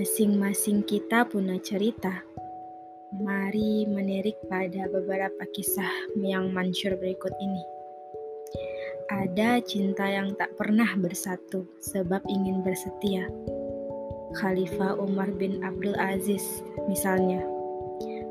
[0.00, 2.24] Masing-masing kita punya cerita.
[3.20, 7.60] Mari menirik pada beberapa kisah yang mansur berikut ini.
[9.12, 13.28] Ada cinta yang tak pernah bersatu sebab ingin bersetia.
[14.40, 17.44] Khalifah Umar bin Abdul Aziz misalnya.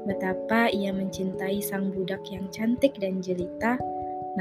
[0.10, 3.78] Betapa ia mencintai sang budak yang cantik dan jelita,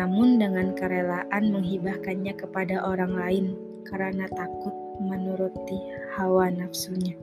[0.00, 3.46] namun dengan kerelaan menghibahkannya kepada orang lain
[3.84, 5.78] karena takut menuruti
[6.18, 7.14] hawa nafsunya.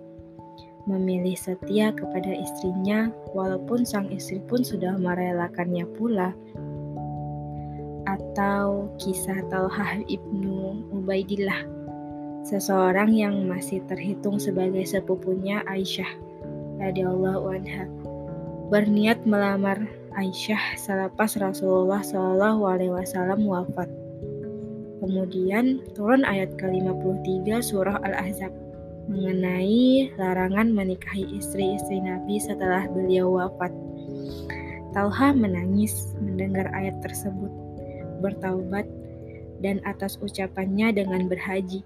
[0.86, 6.32] Memilih setia kepada istrinya, walaupun sang istri pun sudah merelakannya pula.
[8.06, 11.66] Atau kisah Talhah ibnu Ubaidillah,
[12.46, 16.12] seseorang yang masih terhitung sebagai sepupunya Aisyah
[16.78, 17.90] radhiyallahu anha,
[18.70, 24.05] berniat melamar Aisyah selepas Rasulullah Shallallahu alaihi wasallam wafat.
[25.06, 28.50] Kemudian turun ayat ke-53 surah Al-Ahzab
[29.06, 33.70] mengenai larangan menikahi istri-istri Nabi setelah beliau wafat.
[34.98, 37.54] Talha menangis mendengar ayat tersebut,
[38.18, 38.90] bertaubat,
[39.62, 41.86] dan atas ucapannya dengan berhaji,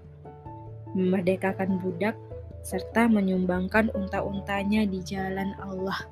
[0.96, 2.16] memerdekakan budak,
[2.64, 6.08] serta menyumbangkan unta-untanya di jalan Allah.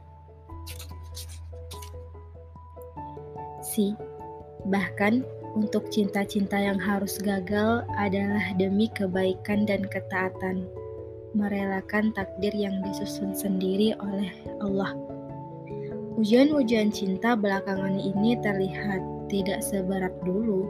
[3.64, 3.97] Si,
[4.69, 5.25] bahkan
[5.59, 10.70] untuk cinta-cinta yang harus gagal adalah demi kebaikan dan ketaatan
[11.34, 14.31] merelakan takdir yang disusun sendiri oleh
[14.62, 14.95] Allah.
[16.19, 20.67] Ujian-ujian cinta belakangan ini terlihat tidak seberat dulu,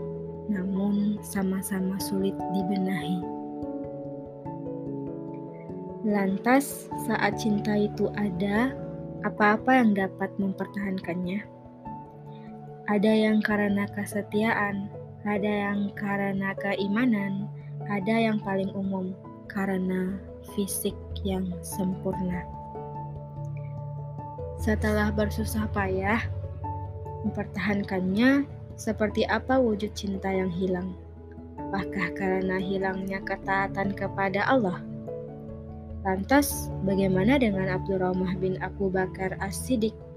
[0.49, 3.21] namun sama-sama sulit dibenahi.
[6.09, 8.73] Lantas, saat cinta itu ada,
[9.25, 11.58] apa-apa yang dapat mempertahankannya?
[12.89, 14.89] Ada yang karena kesetiaan,
[15.29, 17.45] ada yang karena keimanan,
[17.85, 19.13] ada yang paling umum
[19.45, 20.17] karena
[20.57, 22.49] fisik yang sempurna.
[24.57, 26.25] Setelah bersusah payah
[27.29, 28.49] mempertahankannya,
[28.81, 30.97] seperti apa wujud cinta yang hilang?
[31.61, 34.81] Apakah karena hilangnya ketaatan kepada Allah?
[36.09, 40.08] Lantas, bagaimana dengan Abdurrahman bin Abu Bakar As-Siddiq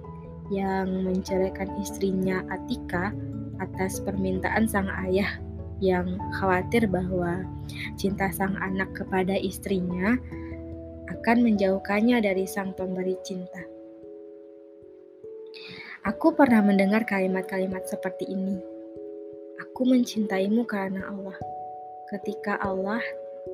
[0.51, 3.15] yang menceraikan istrinya Atika
[3.63, 5.39] atas permintaan sang ayah
[5.81, 7.41] yang khawatir bahwa
[7.97, 10.19] cinta sang anak kepada istrinya
[11.09, 13.63] akan menjauhkannya dari sang pemberi cinta.
[16.01, 18.57] Aku pernah mendengar kalimat-kalimat seperti ini.
[19.61, 21.37] Aku mencintaimu karena Allah.
[22.09, 23.01] Ketika Allah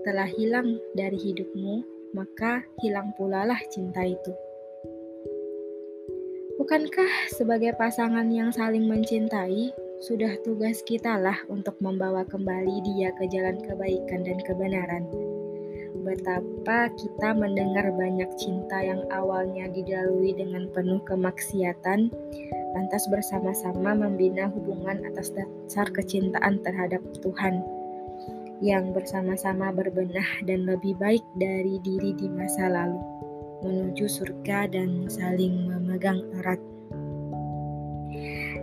[0.08, 1.84] telah hilang dari hidupmu,
[2.16, 4.32] maka hilang pula lah cinta itu.
[6.58, 9.70] Bukankah sebagai pasangan yang saling mencintai,
[10.02, 15.06] sudah tugas kita lah untuk membawa kembali dia ke jalan kebaikan dan kebenaran.
[16.02, 22.10] Betapa kita mendengar banyak cinta yang awalnya didalui dengan penuh kemaksiatan,
[22.74, 27.62] lantas bersama-sama membina hubungan atas dasar kecintaan terhadap Tuhan
[28.66, 32.98] yang bersama-sama berbenah dan lebih baik dari diri di masa lalu,
[33.62, 36.62] menuju surga dan saling memegang erat.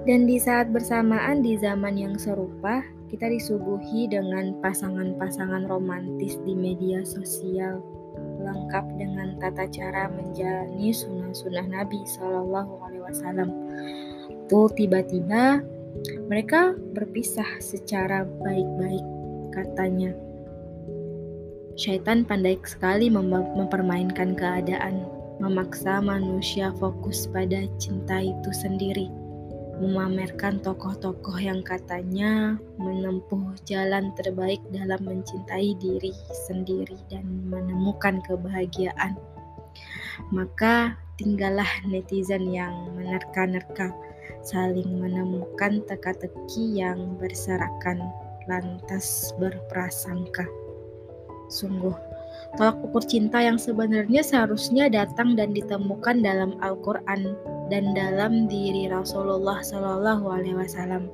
[0.06, 7.03] Dan di saat bersamaan di zaman yang serupa, kita disuguhi dengan pasangan-pasangan romantis di media
[7.03, 7.83] sosial,
[8.39, 13.51] lengkap dengan tata cara menjalani sunnah-sunnah Nabi Shallallahu Alaihi Wasallam.
[14.47, 15.65] Tuh tiba-tiba
[16.28, 19.05] mereka berpisah secara baik-baik,
[19.56, 20.12] katanya.
[21.81, 29.11] Syaitan pandai sekali mem mempermainkan keadaan, memaksa manusia fokus pada cinta itu sendiri
[29.83, 36.15] memamerkan tokoh-tokoh yang katanya menempuh jalan terbaik dalam mencintai diri
[36.47, 39.19] sendiri dan menemukan kebahagiaan.
[40.31, 43.91] Maka tinggallah netizen yang menerka-nerka,
[44.47, 47.98] saling menemukan teka-teki yang berserakan,
[48.47, 50.47] lantas berprasangka.
[51.51, 51.95] Sungguh,
[52.54, 57.34] tolak ukur cinta yang sebenarnya seharusnya datang dan ditemukan dalam Al-Quran
[57.72, 61.09] dan dalam diri Rasulullah Shallallahu Alaihi Wasallam,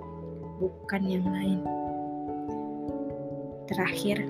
[0.59, 1.61] bukan yang lain.
[3.71, 4.27] Terakhir,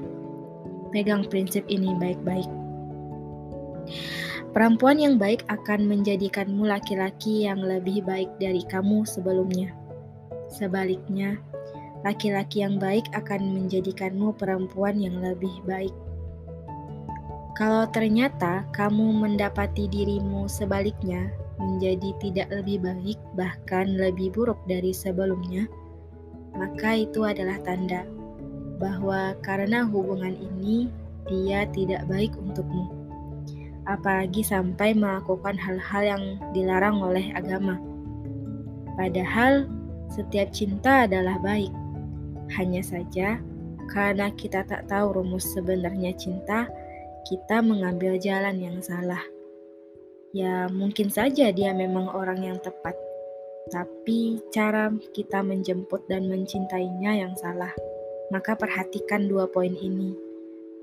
[0.93, 2.49] pegang prinsip ini baik-baik.
[4.51, 9.71] Perempuan yang baik akan menjadikanmu laki-laki yang lebih baik dari kamu sebelumnya.
[10.51, 11.39] Sebaliknya,
[12.03, 15.95] laki-laki yang baik akan menjadikanmu perempuan yang lebih baik.
[17.59, 21.29] Kalau ternyata kamu mendapati dirimu sebaliknya,
[21.61, 25.69] menjadi tidak lebih baik, bahkan lebih buruk dari sebelumnya,
[26.57, 28.07] maka itu adalah tanda
[28.81, 30.89] bahwa karena hubungan ini
[31.29, 33.01] dia tidak baik untukmu.
[33.89, 37.81] apalagi sampai melakukan hal-hal yang dilarang oleh agama.
[38.95, 39.67] Padahal
[40.13, 41.73] setiap cinta adalah baik.
[42.55, 43.39] Hanya saja
[43.91, 46.71] karena kita tak tahu rumus sebenarnya cinta,
[47.27, 49.23] kita mengambil jalan yang salah.
[50.31, 52.95] Ya, mungkin saja dia memang orang yang tepat,
[53.75, 57.75] tapi cara kita menjemput dan mencintainya yang salah.
[58.31, 60.15] Maka perhatikan dua poin ini,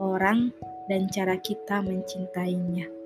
[0.04, 0.51] orang
[0.92, 2.96] dan cara kita mencintainya.